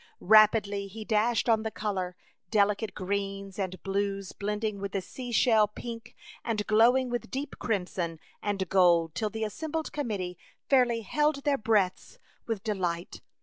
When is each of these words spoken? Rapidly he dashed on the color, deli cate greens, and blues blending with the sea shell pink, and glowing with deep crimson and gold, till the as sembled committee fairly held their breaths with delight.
Rapidly 0.23 0.87
he 0.87 1.05
dashed 1.05 1.47
on 1.47 1.61
the 1.61 1.69
color, 1.69 2.15
deli 2.49 2.73
cate 2.73 2.95
greens, 2.95 3.59
and 3.59 3.83
blues 3.83 4.31
blending 4.31 4.79
with 4.79 4.93
the 4.93 4.99
sea 5.01 5.31
shell 5.31 5.67
pink, 5.67 6.15
and 6.43 6.65
glowing 6.65 7.11
with 7.11 7.29
deep 7.29 7.59
crimson 7.59 8.19
and 8.41 8.67
gold, 8.67 9.13
till 9.13 9.29
the 9.29 9.45
as 9.45 9.53
sembled 9.53 9.91
committee 9.91 10.39
fairly 10.67 11.01
held 11.01 11.43
their 11.43 11.55
breaths 11.59 12.17
with 12.47 12.63
delight. 12.63 13.21